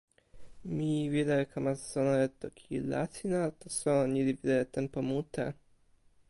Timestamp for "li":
4.27-4.33